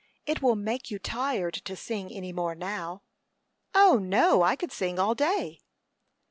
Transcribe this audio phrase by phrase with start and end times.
[0.25, 3.03] It will make you tired to sing any more now."
[3.75, 4.41] "O, no!
[4.41, 5.59] I could sing all day."